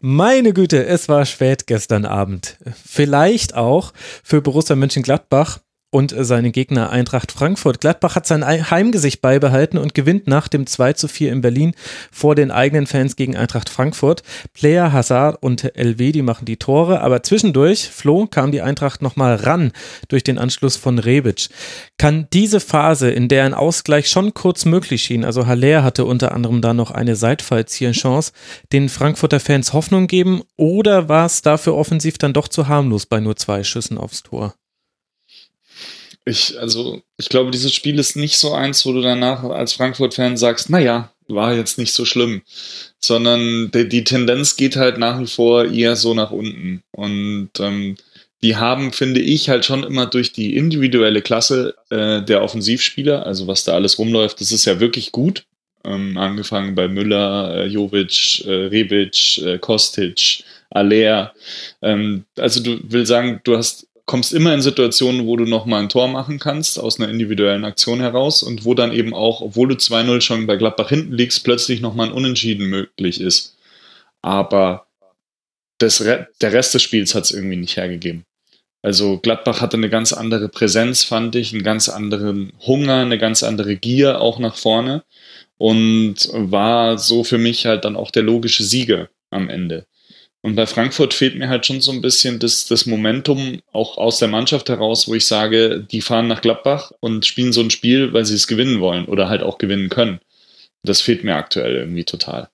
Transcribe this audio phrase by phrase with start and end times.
[0.00, 2.56] Meine Güte, es war spät gestern Abend.
[2.86, 5.58] Vielleicht auch für Borussia Mönchengladbach
[5.90, 7.80] und seine Gegner Eintracht Frankfurt.
[7.80, 11.74] Gladbach hat sein Heimgesicht beibehalten und gewinnt nach dem 2 zu 4 in Berlin
[12.12, 14.22] vor den eigenen Fans gegen Eintracht Frankfurt.
[14.52, 19.36] Player, Hazard und LW, die machen die Tore, aber zwischendurch, Flo, kam die Eintracht nochmal
[19.36, 19.72] ran
[20.08, 21.48] durch den Anschluss von Rebic.
[21.96, 26.32] Kann diese Phase, in der ein Ausgleich schon kurz möglich schien, also Haller hatte unter
[26.32, 28.32] anderem da noch eine Seitfallziehenchance,
[28.72, 33.20] den Frankfurter Fans Hoffnung geben oder war es dafür offensiv dann doch zu harmlos bei
[33.20, 34.54] nur zwei Schüssen aufs Tor?
[36.28, 40.36] Ich, also, ich glaube, dieses Spiel ist nicht so eins, wo du danach als Frankfurt-Fan
[40.36, 42.42] sagst, naja, war jetzt nicht so schlimm,
[43.00, 46.82] sondern die, die Tendenz geht halt nach wie vor eher so nach unten.
[46.90, 47.96] Und ähm,
[48.42, 53.46] die haben, finde ich, halt schon immer durch die individuelle Klasse äh, der Offensivspieler, also
[53.46, 55.44] was da alles rumläuft, das ist ja wirklich gut.
[55.84, 61.32] Ähm, angefangen bei Müller, äh, Jovic, äh, Rebic, äh, Kostic, Aller.
[61.80, 65.90] Ähm, also du will sagen, du hast kommst immer in Situationen, wo du nochmal ein
[65.90, 69.74] Tor machen kannst, aus einer individuellen Aktion heraus und wo dann eben auch, obwohl du
[69.74, 73.58] 2-0 schon bei Gladbach hinten liegst, plötzlich nochmal ein Unentschieden möglich ist.
[74.22, 74.86] Aber
[75.76, 78.24] das Re der Rest des Spiels hat es irgendwie nicht hergegeben.
[78.80, 83.42] Also Gladbach hatte eine ganz andere Präsenz, fand ich, einen ganz anderen Hunger, eine ganz
[83.42, 85.04] andere Gier auch nach vorne
[85.58, 89.84] und war so für mich halt dann auch der logische Sieger am Ende.
[90.48, 94.18] Und bei Frankfurt fehlt mir halt schon so ein bisschen das, das Momentum auch aus
[94.18, 98.14] der Mannschaft heraus, wo ich sage, die fahren nach Gladbach und spielen so ein Spiel,
[98.14, 100.20] weil sie es gewinnen wollen oder halt auch gewinnen können.
[100.82, 102.48] Das fehlt mir aktuell irgendwie total.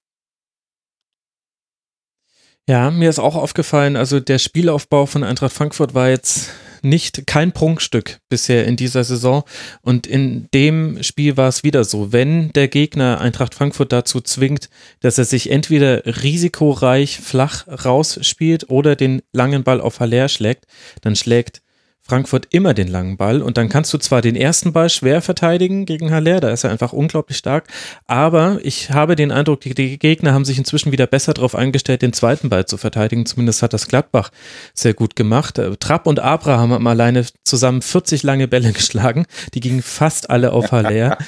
[2.69, 6.51] Ja, mir ist auch aufgefallen, also der Spielaufbau von Eintracht Frankfurt war jetzt
[6.85, 9.43] nicht kein Prunkstück bisher in dieser Saison.
[9.83, 14.69] Und in dem Spiel war es wieder so, wenn der Gegner Eintracht Frankfurt dazu zwingt,
[15.01, 20.67] dass er sich entweder risikoreich flach rausspielt oder den langen Ball auf Haller schlägt,
[21.01, 21.64] dann schlägt
[22.07, 25.87] Frankfurt immer den langen Ball und dann kannst du zwar den ersten Ball schwer verteidigen
[25.87, 27.67] gegen Haller, da ist er einfach unglaublich stark,
[28.07, 32.03] aber ich habe den Eindruck, die, die Gegner haben sich inzwischen wieder besser darauf eingestellt,
[32.03, 34.31] den zweiten Ball zu verteidigen, zumindest hat das Gladbach
[34.75, 35.59] sehr gut gemacht.
[35.59, 40.53] Äh, Trapp und Abraham haben alleine zusammen 40 lange Bälle geschlagen, die gingen fast alle
[40.53, 41.17] auf Haller.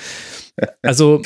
[0.83, 1.21] Also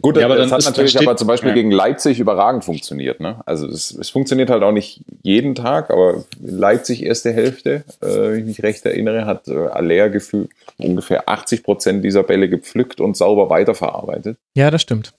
[0.00, 1.54] Gut, Ja, aber das hat natürlich steht- aber zum Beispiel ja.
[1.56, 3.18] gegen Leipzig überragend funktioniert.
[3.20, 3.40] Ne?
[3.46, 8.38] Also es, es funktioniert halt auch nicht jeden Tag, aber Leipzig erste Hälfte, äh, wenn
[8.40, 13.16] ich mich recht erinnere, hat äh, Aller gefühlt ungefähr 80 Prozent dieser Bälle gepflückt und
[13.16, 14.36] sauber weiterverarbeitet.
[14.54, 15.12] ja, das stimmt.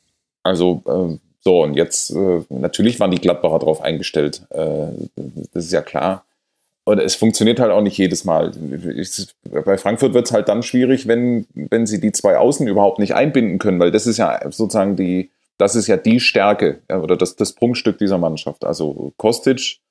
[0.44, 4.88] Also äh, so, und jetzt, äh, natürlich waren die Gladbacher darauf eingestellt, äh,
[5.54, 6.24] das ist ja klar.
[6.90, 8.52] Und es funktioniert halt auch nicht jedes Mal.
[9.44, 13.14] Bei Frankfurt wird es halt dann schwierig, wenn, wenn sie die zwei Außen überhaupt nicht
[13.14, 15.30] einbinden können, weil das ist ja sozusagen die,
[15.60, 18.66] das ist ja die Stärke oder das, das Prunkstück dieser Mannschaft.
[18.66, 19.82] Also Kostic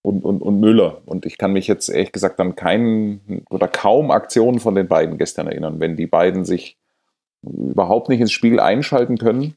[0.00, 1.02] und, und, und Müller.
[1.04, 5.18] Und ich kann mich jetzt ehrlich gesagt an keinen oder kaum Aktionen von den beiden
[5.18, 5.78] gestern erinnern.
[5.78, 6.78] Wenn die beiden sich
[7.42, 9.56] überhaupt nicht ins Spiel einschalten können,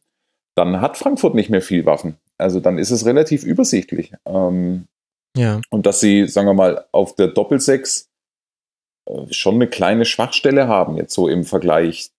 [0.55, 2.17] dann hat Frankfurt nicht mehr viel Waffen.
[2.37, 4.11] Also dann ist es relativ übersichtlich.
[4.25, 4.83] Ähm,
[5.35, 5.61] Ja.
[5.69, 8.09] und dass sie, sagen wir mal, auf der Doppelsechs
[9.05, 12.11] äh, schon eine kleine Schwachstelle haben, jetzt so im Vergleich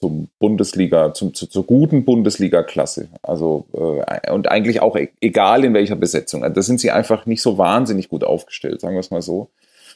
[0.00, 3.08] zum Bundesliga, zum, zu, zur guten Bundesliga-Klasse.
[3.22, 6.42] Also, äh, und eigentlich auch e egal in welcher Besetzung.
[6.42, 9.50] Also, da sind sie einfach nicht so wahnsinnig gut aufgestellt, sagen wir es mal so.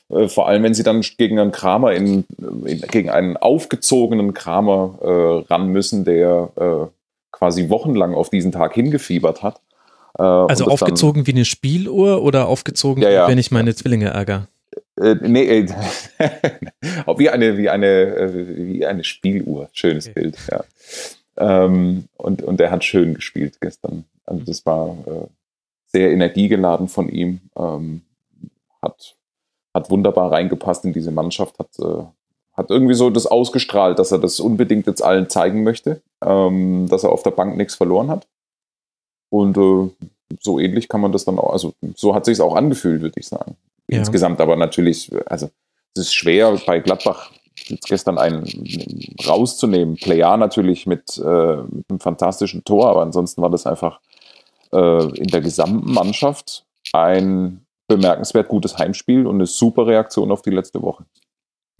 [0.08, 2.24] Äh, vor allem, wenn sie dann gegen einen Kramer in,
[2.66, 6.86] in gegen einen aufgezogenen Kramer äh, ran müssen, der äh,
[7.32, 9.60] quasi wochenlang auf diesen Tag hingefiebert hat.
[10.18, 13.28] Äh, Also das dann- aufgezogen wie eine Spieluhr oder aufgezogen, Ja, ja.
[13.28, 14.48] wenn ich meine Zwillinge ärgere?
[14.98, 15.68] Äh, nee, äh,
[17.18, 19.68] wie eine, wie eine, äh, wie eine Spieluhr.
[19.72, 20.20] Schönes Okay.
[20.20, 20.64] Bild, ja.
[21.38, 24.04] Ähm, und, und er hat schön gespielt gestern.
[24.24, 25.26] Also das war äh,
[25.86, 27.40] sehr energiegeladen von ihm.
[27.58, 28.00] Ähm,
[28.80, 29.16] hat,
[29.74, 32.04] hat wunderbar reingepasst in diese Mannschaft, hat, äh,
[32.56, 37.04] hat irgendwie so das ausgestrahlt, dass er das unbedingt jetzt allen zeigen möchte, ähm, dass
[37.04, 38.26] er auf der Bank nichts verloren hat.
[39.30, 40.06] Und äh,
[40.40, 43.26] so ähnlich kann man das dann auch, also so hat sich auch angefühlt, würde ich
[43.26, 43.56] sagen.
[43.88, 43.98] Ja.
[43.98, 45.50] Insgesamt aber natürlich, also
[45.94, 47.30] es ist schwer bei Gladbach
[47.68, 48.44] jetzt gestern einen
[49.26, 49.96] rauszunehmen.
[49.96, 54.00] Player natürlich mit, äh, mit einem fantastischen Tor, aber ansonsten war das einfach
[54.72, 60.50] äh, in der gesamten Mannschaft ein bemerkenswert gutes Heimspiel und eine super Reaktion auf die
[60.50, 61.04] letzte Woche.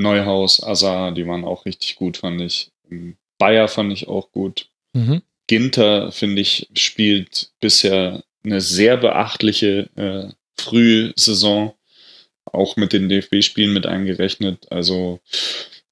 [0.01, 2.71] Neuhaus, Azar, die waren auch richtig gut, fand ich.
[3.39, 4.69] Bayer fand ich auch gut.
[4.93, 5.23] Mhm.
[5.47, 11.73] Ginter, finde ich, spielt bisher eine sehr beachtliche äh, Frühsaison,
[12.45, 14.71] auch mit den DFB-Spielen mit eingerechnet.
[14.71, 15.21] Also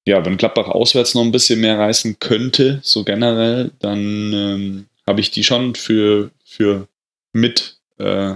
[0.05, 5.19] ja, wenn Gladbach auswärts noch ein bisschen mehr reißen könnte, so generell, dann ähm, habe
[5.19, 6.87] ich die schon für, für
[7.33, 8.35] mit äh,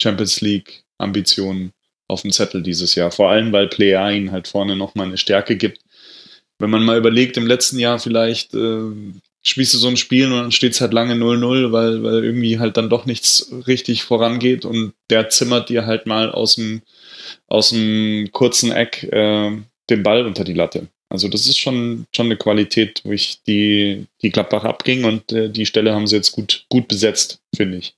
[0.00, 1.72] Champions League Ambitionen
[2.08, 3.10] auf dem Zettel dieses Jahr.
[3.10, 5.80] Vor allem, weil Player ihnen halt vorne nochmal eine Stärke gibt.
[6.58, 8.90] Wenn man mal überlegt, im letzten Jahr vielleicht äh,
[9.42, 12.58] spielst du so ein Spiel und dann steht es halt lange 0-0, weil, weil irgendwie
[12.58, 16.82] halt dann doch nichts richtig vorangeht und der zimmert dir halt mal aus dem,
[17.48, 19.50] aus dem kurzen Eck äh,
[19.90, 20.88] den Ball unter die Latte.
[21.08, 25.50] Also das ist schon, schon eine Qualität, wo ich die, die Gladbach abging und äh,
[25.50, 27.94] die Stelle haben sie jetzt gut, gut besetzt, finde ich.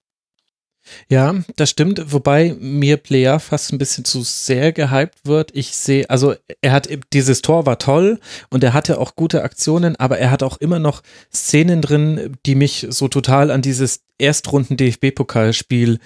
[1.09, 5.51] Ja, das stimmt, wobei mir Player fast ein bisschen zu sehr gehypt wird.
[5.55, 8.21] Ich sehe, also er hat dieses Tor war toll
[8.51, 11.03] und er hatte auch gute Aktionen, aber er hat auch immer noch
[11.33, 15.99] Szenen drin, die mich so total an dieses Erstrunden DFB-Pokalspiel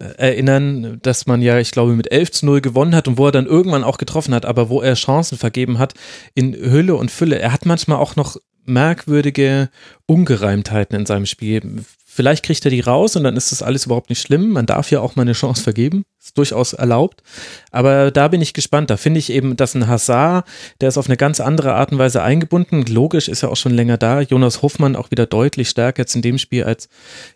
[0.00, 3.26] äh, erinnern, dass man ja, ich glaube, mit 11 zu 0 gewonnen hat und wo
[3.26, 5.94] er dann irgendwann auch getroffen hat, aber wo er Chancen vergeben hat
[6.34, 7.38] in Hülle und Fülle.
[7.38, 9.70] Er hat manchmal auch noch merkwürdige
[10.06, 11.84] Ungereimtheiten in seinem Spiel.
[12.14, 14.50] Vielleicht kriegt er die raus und dann ist das alles überhaupt nicht schlimm.
[14.50, 16.04] Man darf ja auch mal eine Chance vergeben.
[16.22, 17.24] Ist durchaus erlaubt.
[17.72, 18.88] Aber da bin ich gespannt.
[18.88, 20.46] Da finde ich eben, dass ein Hazard,
[20.80, 22.84] der ist auf eine ganz andere Art und Weise eingebunden.
[22.86, 24.20] Logisch ist ja auch schon länger da.
[24.20, 26.88] Jonas Hofmann auch wieder deutlich stärker jetzt in dem Spiel als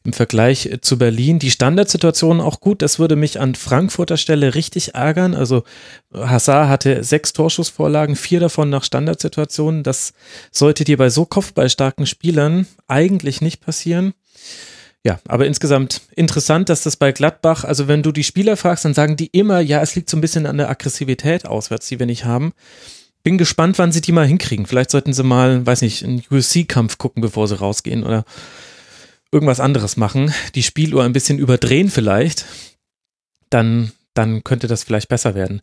[0.04, 1.40] im Vergleich zu Berlin.
[1.40, 2.80] Die Standardsituation auch gut.
[2.80, 5.34] Das würde mich an Frankfurter Stelle richtig ärgern.
[5.34, 5.64] Also
[6.14, 9.82] Hazard hatte sechs Torschussvorlagen, vier davon nach Standardsituationen.
[9.82, 10.12] Das
[10.52, 14.14] sollte dir bei so kopfballstarken Spielern eigentlich nicht passieren.
[15.04, 18.94] Ja, aber insgesamt interessant, dass das bei Gladbach, also wenn du die Spieler fragst, dann
[18.94, 22.06] sagen die immer, ja, es liegt so ein bisschen an der Aggressivität auswärts, die wir
[22.06, 22.52] nicht haben.
[23.22, 24.66] Bin gespannt, wann sie die mal hinkriegen.
[24.66, 28.24] Vielleicht sollten sie mal, weiß nicht, einen USC-Kampf gucken, bevor sie rausgehen oder
[29.30, 30.32] irgendwas anderes machen.
[30.54, 32.46] Die Spieluhr ein bisschen überdrehen vielleicht.
[33.50, 35.62] Dann, dann könnte das vielleicht besser werden.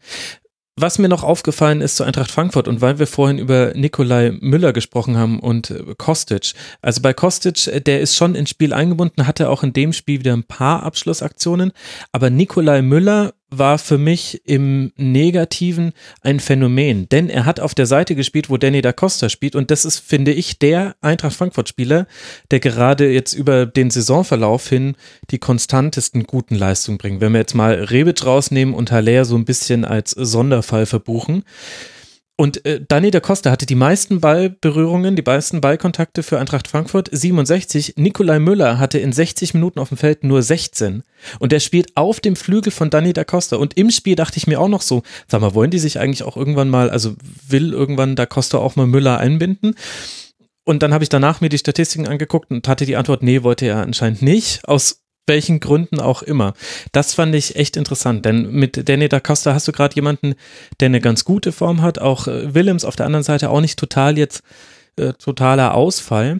[0.77, 4.73] Was mir noch aufgefallen ist zu Eintracht Frankfurt und weil wir vorhin über Nikolai Müller
[4.73, 6.53] gesprochen haben und äh, Kostic.
[6.81, 10.19] Also bei Kostic, äh, der ist schon ins Spiel eingebunden, hatte auch in dem Spiel
[10.19, 11.71] wieder ein paar Abschlussaktionen.
[12.11, 17.85] Aber Nikolai Müller war für mich im Negativen ein Phänomen, denn er hat auf der
[17.85, 22.07] Seite gespielt, wo Danny da Costa spielt und das ist, finde ich, der Eintracht Frankfurt-Spieler,
[22.51, 24.95] der gerade jetzt über den Saisonverlauf hin
[25.31, 27.21] die konstantesten guten Leistungen bringt.
[27.21, 31.43] Wenn wir jetzt mal Rebic rausnehmen und Haller so ein bisschen als Sonderfall verbuchen,
[32.37, 37.09] und äh, Dani da Costa hatte die meisten Ballberührungen, die meisten Ballkontakte für Eintracht Frankfurt,
[37.09, 37.93] 67.
[37.95, 41.03] Nikolai Müller hatte in 60 Minuten auf dem Feld nur 16.
[41.39, 43.55] Und der spielt auf dem Flügel von Dani da Costa.
[43.55, 46.23] Und im Spiel dachte ich mir auch noch so, sag mal, wollen die sich eigentlich
[46.23, 47.15] auch irgendwann mal, also
[47.47, 49.75] will irgendwann da Costa auch mal Müller einbinden?
[50.65, 53.65] Und dann habe ich danach mir die Statistiken angeguckt und hatte die Antwort, nee, wollte
[53.65, 54.67] er anscheinend nicht.
[54.67, 56.53] Aus welchen Gründen auch immer.
[56.91, 60.35] Das fand ich echt interessant, denn mit Danny da Costa hast du gerade jemanden,
[60.79, 63.79] der eine ganz gute Form hat, auch äh, Willems auf der anderen Seite auch nicht
[63.79, 64.43] total jetzt
[64.97, 66.39] äh, totaler Ausfall.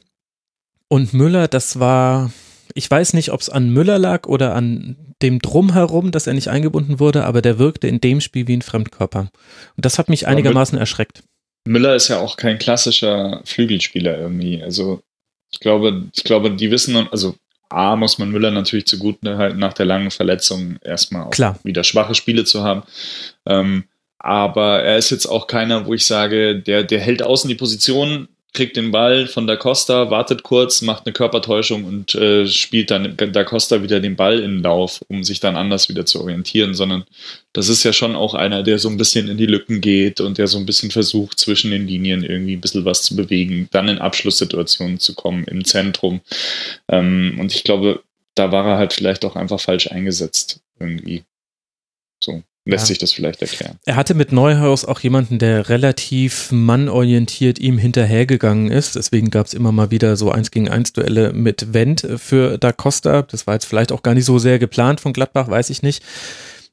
[0.88, 2.32] Und Müller, das war,
[2.74, 6.50] ich weiß nicht, ob es an Müller lag oder an dem Drumherum, dass er nicht
[6.50, 9.32] eingebunden wurde, aber der wirkte in dem Spiel wie ein Fremdkörper.
[9.76, 11.24] Und das hat mich einigermaßen erschreckt.
[11.68, 14.62] Müller ist ja auch kein klassischer Flügelspieler irgendwie.
[14.62, 15.02] Also
[15.52, 17.36] ich glaube, ich glaube, die wissen, also
[17.76, 21.60] A, muss man Müller natürlich zugute halten, nach der langen Verletzung erstmal auch Klar.
[21.64, 22.84] wieder schwache Spiele zu haben.
[23.46, 23.84] Ähm,
[24.18, 28.28] aber er ist jetzt auch keiner, wo ich sage, der, der hält außen die Position,
[28.56, 33.16] kriegt den Ball von Da Costa, wartet kurz, macht eine Körpertäuschung und äh, spielt dann
[33.16, 36.74] Da Costa wieder den Ball in den Lauf, um sich dann anders wieder zu orientieren,
[36.74, 37.06] sondern
[37.54, 40.38] das ist ja schon auch einer, der so ein bisschen in die Lücken geht und
[40.40, 43.88] der so ein bisschen versucht, zwischen den Linien irgendwie ein bisschen was zu bewegen, dann
[43.88, 46.22] in Abschlusssituationen zu kommen, im Zentrum.
[46.88, 48.02] Ähm, und ich glaube,
[48.34, 51.24] da war er halt vielleicht auch einfach falsch eingesetzt irgendwie.
[52.20, 52.42] So.
[52.66, 52.88] Lässt Ja.
[52.88, 53.78] sich das vielleicht erklären.
[53.86, 58.96] Er hatte mit Neuhaus auch jemanden, der relativ mannorientiert ihm hinterhergegangen ist.
[58.96, 62.72] Deswegen gab es immer mal wieder so eins gegen eins Duelle mit Wendt für Da
[62.72, 63.22] Costa.
[63.24, 66.04] Das war jetzt vielleicht auch gar nicht so sehr geplant von Gladbach, weiß ich nicht.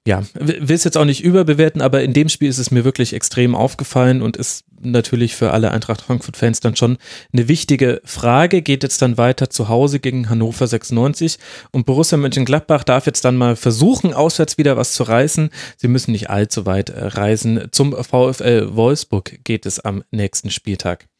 [0.04, 3.12] Ja, will es jetzt auch nicht überbewerten, aber in dem Spiel ist es mir wirklich
[3.12, 6.98] extrem aufgefallen und ist natürlich für alle Eintracht Frankfurt-Fans dann schon
[7.32, 8.62] eine wichtige Frage.
[8.62, 11.38] Geht jetzt dann weiter zu Hause gegen Hannover 96
[11.70, 15.50] und Borussia Mönchengladbach darf jetzt dann mal versuchen, auswärts wieder was zu reißen.
[15.76, 17.68] Sie müssen nicht allzu weit äh, reisen.
[17.72, 21.11] Zum VfL Wolfsburg geht es am nächsten Spieltag.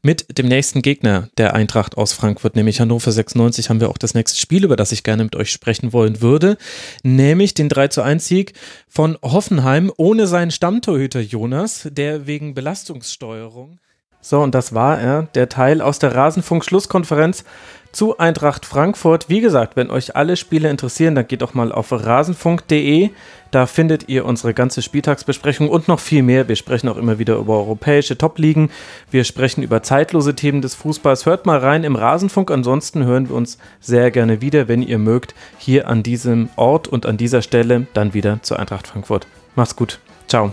[0.00, 4.14] Mit dem nächsten Gegner der Eintracht aus Frankfurt, nämlich Hannover 96, haben wir auch das
[4.14, 6.56] nächste Spiel, über das ich gerne mit euch sprechen wollen würde,
[7.02, 8.52] nämlich den 3 zu 1 Sieg
[8.86, 13.80] von Hoffenheim ohne seinen Stammtorhüter Jonas, der wegen Belastungssteuerung.
[14.20, 17.44] So, und das war er, der Teil aus der Rasenfunk-Schlusskonferenz
[17.92, 19.28] zu Eintracht Frankfurt.
[19.28, 23.10] Wie gesagt, wenn euch alle Spiele interessieren, dann geht doch mal auf rasenfunk.de.
[23.50, 26.48] Da findet ihr unsere ganze Spieltagsbesprechung und noch viel mehr.
[26.48, 28.70] Wir sprechen auch immer wieder über europäische Top-Ligen.
[29.10, 31.24] Wir sprechen über zeitlose Themen des Fußballs.
[31.24, 32.50] Hört mal rein im Rasenfunk.
[32.50, 37.06] Ansonsten hören wir uns sehr gerne wieder, wenn ihr mögt, hier an diesem Ort und
[37.06, 39.26] an dieser Stelle dann wieder zur Eintracht Frankfurt.
[39.54, 39.98] Macht's gut.
[40.28, 40.52] Ciao.